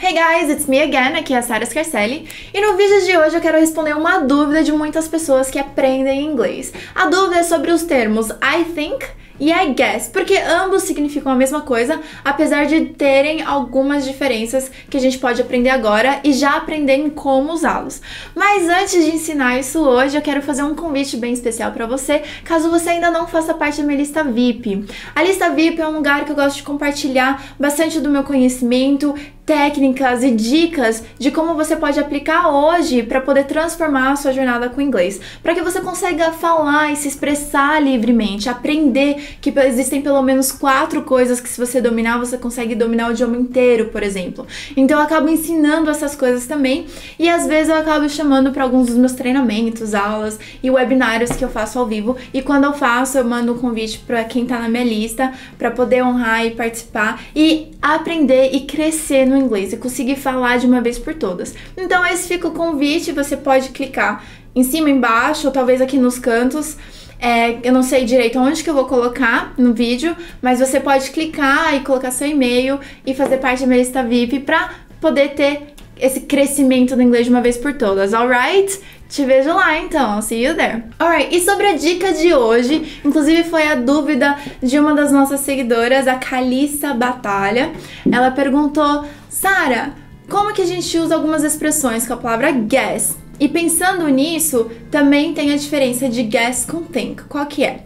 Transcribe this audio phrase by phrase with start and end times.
[0.00, 3.34] Hey guys, it's me again, aqui é a Sarah Scarcelli e no vídeo de hoje
[3.34, 6.72] eu quero responder uma dúvida de muitas pessoas que aprendem inglês.
[6.94, 9.04] A dúvida é sobre os termos I think
[9.40, 14.96] e I guess, porque ambos significam a mesma coisa, apesar de terem algumas diferenças que
[14.96, 18.00] a gente pode aprender agora e já aprender em como usá-los.
[18.34, 22.22] Mas antes de ensinar isso hoje, eu quero fazer um convite bem especial para você,
[22.44, 24.86] caso você ainda não faça parte da minha lista VIP.
[25.14, 29.14] A lista VIP é um lugar que eu gosto de compartilhar bastante do meu conhecimento
[29.48, 34.68] técnicas e dicas de como você pode aplicar hoje para poder transformar a sua jornada
[34.68, 40.02] com o inglês, para que você consiga falar e se expressar livremente, aprender que existem
[40.02, 44.02] pelo menos quatro coisas que se você dominar, você consegue dominar o idioma inteiro, por
[44.02, 44.46] exemplo.
[44.76, 46.86] Então eu acabo ensinando essas coisas também
[47.18, 51.44] e às vezes eu acabo chamando para alguns dos meus treinamentos, aulas e webinários que
[51.44, 54.58] eu faço ao vivo e quando eu faço eu mando um convite para quem tá
[54.58, 59.76] na minha lista para poder honrar e participar e aprender e crescer no inglês e
[59.76, 61.54] conseguir falar de uma vez por todas.
[61.76, 66.18] Então, esse fica o convite, você pode clicar em cima, embaixo, ou talvez aqui nos
[66.18, 66.76] cantos.
[67.20, 71.10] É, eu não sei direito onde que eu vou colocar no vídeo, mas você pode
[71.10, 75.74] clicar e colocar seu e-mail e fazer parte da minha lista VIP para poder ter
[76.00, 78.80] esse crescimento do inglês de uma vez por todas, alright?
[79.08, 80.84] Te vejo lá então, see you there.
[80.98, 85.40] Alright, e sobre a dica de hoje, inclusive foi a dúvida de uma das nossas
[85.40, 87.72] seguidoras, a Calissa Batalha.
[88.10, 89.94] Ela perguntou: Sara,
[90.28, 93.16] como que a gente usa algumas expressões com a palavra guess?
[93.40, 97.24] E pensando nisso, também tem a diferença de guess com think.
[97.24, 97.84] Qual que é?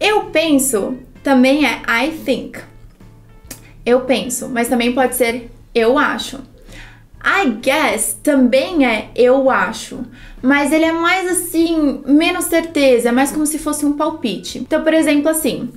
[0.00, 2.58] Eu penso também é I think.
[3.84, 6.38] Eu penso, mas também pode ser eu acho.
[7.24, 10.00] I guess também é eu acho,
[10.42, 14.58] mas ele é mais assim, menos certeza, é mais como se fosse um palpite.
[14.58, 15.70] Então, por exemplo, assim,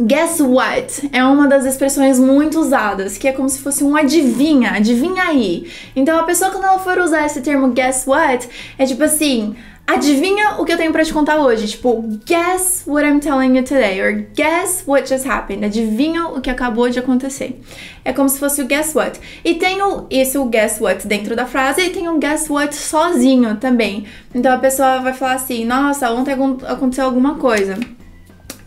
[0.00, 1.10] Guess what?
[1.12, 5.68] É uma das expressões muito usadas, que é como se fosse um adivinha, adivinha aí.
[5.96, 10.56] Então a pessoa quando ela for usar esse termo guess what, é tipo assim, adivinha
[10.60, 14.00] o que eu tenho para te contar hoje, tipo, guess what I'm telling you today,
[14.00, 15.64] or guess what just happened.
[15.64, 17.60] Adivinha o que acabou de acontecer.
[18.04, 19.18] É como se fosse o guess what.
[19.44, 22.72] E tem o, esse o guess what dentro da frase e tem o guess what
[22.72, 24.04] sozinho também.
[24.32, 26.36] Então a pessoa vai falar assim: "Nossa, ontem
[26.68, 27.76] aconteceu alguma coisa".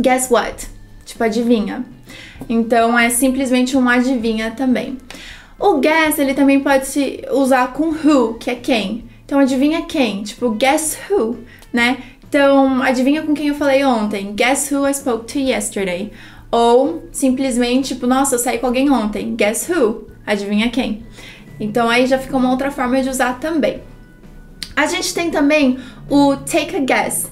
[0.00, 0.79] Guess what?
[1.10, 1.84] Tipo, adivinha.
[2.48, 4.96] Então é simplesmente um adivinha também.
[5.58, 9.04] O guess, ele também pode se usar com who, que é quem.
[9.26, 10.22] Então adivinha quem?
[10.22, 11.38] Tipo, guess who,
[11.72, 11.98] né?
[12.28, 14.32] Então, adivinha com quem eu falei ontem?
[14.34, 16.12] Guess who I spoke to yesterday?
[16.48, 19.34] Ou simplesmente, tipo, nossa, eu saí com alguém ontem.
[19.34, 20.06] Guess who?
[20.24, 21.02] Adivinha quem?
[21.58, 23.82] Então aí já fica uma outra forma de usar também.
[24.76, 25.76] A gente tem também
[26.08, 27.28] o take a guess.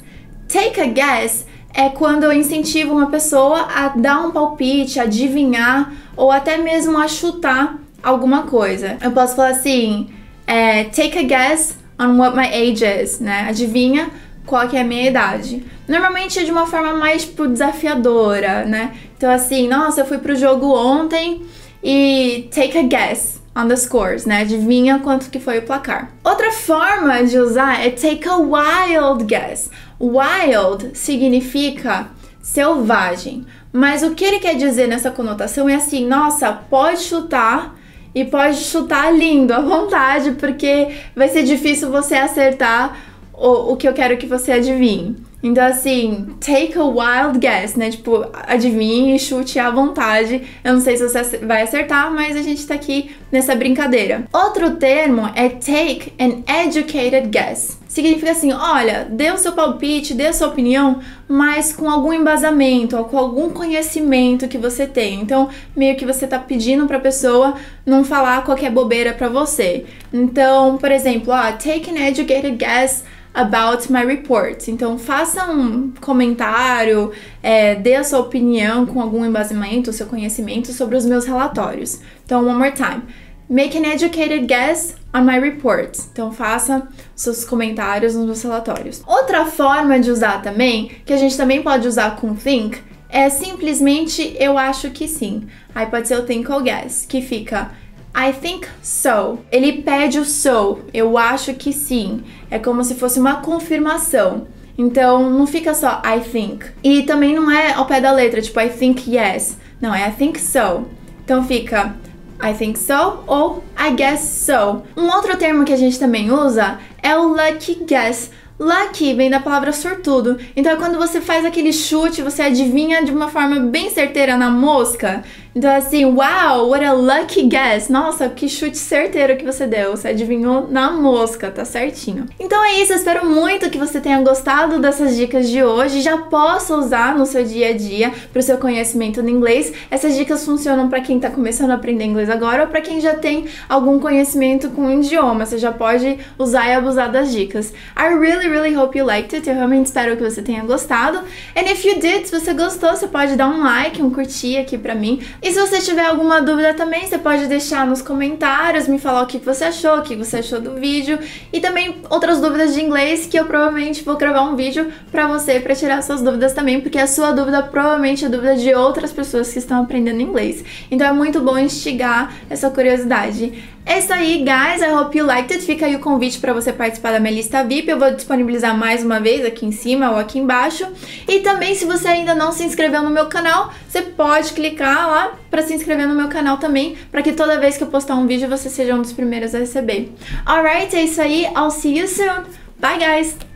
[0.49, 1.47] Take a guess
[1.78, 6.99] é quando eu incentivo uma pessoa a dar um palpite, a adivinhar ou até mesmo
[6.99, 8.97] a chutar alguma coisa.
[9.00, 10.11] Eu posso falar assim,
[10.44, 13.47] é, take a guess on what my age is, né?
[13.49, 14.11] Adivinha
[14.44, 15.65] qual que é a minha idade.
[15.87, 18.94] Normalmente é de uma forma mais tipo, desafiadora, né?
[19.17, 21.43] Então assim, nossa, eu fui pro jogo ontem
[21.81, 24.43] e take a guess on the scores, né?
[24.43, 26.11] Adivinha quanto que foi o placar.
[26.25, 29.71] Outra forma de usar é take a wild guess.
[30.01, 32.09] Wild significa
[32.41, 37.77] selvagem, mas o que ele quer dizer nessa conotação é assim: nossa, pode chutar
[38.15, 42.97] e pode chutar lindo à vontade, porque vai ser difícil você acertar
[43.33, 45.28] o, o que eu quero que você adivinhe.
[45.43, 47.91] Então, assim, take a wild guess, né?
[47.91, 50.43] Tipo, adivinhe chute à vontade.
[50.65, 54.25] Eu não sei se você vai acertar, mas a gente tá aqui nessa brincadeira.
[54.32, 57.78] Outro termo é take an educated guess.
[57.87, 62.97] Significa assim, olha, dê o seu palpite, dê a sua opinião, mas com algum embasamento,
[62.97, 65.20] ou com algum conhecimento que você tem.
[65.20, 67.55] Então, meio que você tá pedindo pra pessoa
[67.87, 69.87] não falar qualquer bobeira pra você.
[70.12, 74.69] Então, por exemplo, ó, take an educated guess about my report.
[74.69, 77.12] Então, faça um comentário,
[77.43, 82.00] é, dê a sua opinião com algum embasamento, seu conhecimento sobre os meus relatórios.
[82.25, 83.03] Então, one more time.
[83.49, 85.97] Make an educated guess on my report.
[86.12, 89.03] Então, faça seus comentários nos meus relatórios.
[89.06, 94.37] Outra forma de usar também, que a gente também pode usar com think, é simplesmente
[94.38, 95.47] eu acho que sim.
[95.75, 97.70] Aí pode ser o think or guess, que fica
[98.14, 99.38] I think so.
[99.50, 100.81] Ele pede o so.
[100.93, 102.22] Eu acho que sim.
[102.50, 104.46] É como se fosse uma confirmação.
[104.76, 106.66] Então não fica só I think.
[106.82, 109.56] E também não é ao pé da letra, tipo I think yes.
[109.81, 110.87] Não, é I think so.
[111.25, 111.96] Então fica
[112.40, 114.82] I think so ou I guess so.
[114.96, 118.31] Um outro termo que a gente também usa é o lucky guess.
[118.58, 120.37] Lucky vem da palavra sortudo.
[120.56, 124.50] Então é quando você faz aquele chute, você adivinha de uma forma bem certeira na
[124.50, 125.22] mosca.
[125.58, 127.88] Então, assim, wow, what a lucky guess.
[127.88, 129.90] Nossa, que chute certeiro que você deu.
[129.90, 132.26] Você adivinhou na mosca, tá certinho.
[132.38, 136.00] Então é isso, eu espero muito que você tenha gostado dessas dicas de hoje.
[136.00, 139.72] Já possa usar no seu dia a dia pro seu conhecimento no inglês.
[139.90, 143.16] Essas dicas funcionam para quem tá começando a aprender inglês agora ou para quem já
[143.16, 145.44] tem algum conhecimento com o idioma.
[145.44, 147.75] Você já pode usar e abusar das dicas.
[147.96, 149.49] I really, really hope you liked it.
[149.49, 151.19] Eu realmente espero que você tenha gostado.
[151.56, 154.78] And if you did, se você gostou, você pode dar um like, um curtir aqui
[154.78, 155.20] pra mim.
[155.49, 159.27] E se você tiver alguma dúvida também, você pode deixar nos comentários, me falar o
[159.27, 161.19] que você achou, o que você achou do vídeo.
[161.50, 165.59] E também outras dúvidas de inglês que eu provavelmente vou gravar um vídeo pra você,
[165.59, 169.50] pra tirar suas dúvidas também, porque a sua dúvida provavelmente é dúvida de outras pessoas
[169.50, 170.62] que estão aprendendo inglês.
[170.91, 173.51] Então é muito bom instigar essa curiosidade.
[173.88, 174.82] É isso aí, guys.
[174.82, 175.64] I hope you liked it.
[175.64, 177.88] Fica aí o convite para você participar da minha lista VIP.
[177.88, 180.87] Eu vou disponibilizar mais uma vez aqui em cima ou aqui embaixo.
[181.26, 185.32] E também, se você ainda não se inscreveu no meu canal, você pode clicar lá
[185.50, 188.26] para se inscrever no meu canal também, para que toda vez que eu postar um
[188.26, 190.12] vídeo você seja um dos primeiros a receber.
[190.44, 191.46] Alright, é isso aí.
[191.56, 192.44] I'll see you soon.
[192.79, 193.48] Bye, guys!